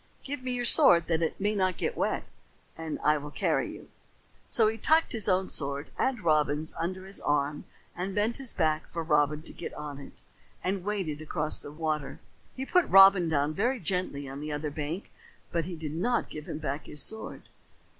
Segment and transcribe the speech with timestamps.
[0.23, 2.23] Give me your sword that it may not get wet,
[2.75, 3.87] and I will carry you."
[4.47, 9.03] So he tucked his own sword and Robin's under his arm, bent his back for
[9.03, 10.13] Robin to get on it,
[10.63, 12.19] and waded across the water.
[12.55, 15.11] He put Robin down very gently on the other bank,
[15.51, 17.43] but he did not give him back his sword.